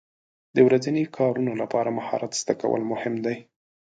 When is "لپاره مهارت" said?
1.61-2.31